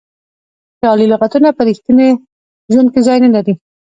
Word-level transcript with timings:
خیالي 0.77 1.05
لغتونه 1.13 1.47
په 1.57 1.61
ریښتیني 1.69 2.09
ژوند 2.73 2.89
کې 2.93 3.01
ځای 3.07 3.17
نه 3.25 3.29
لري. 3.35 3.53